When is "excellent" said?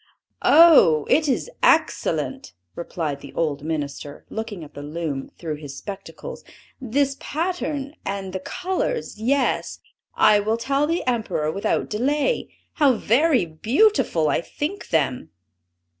1.61-2.53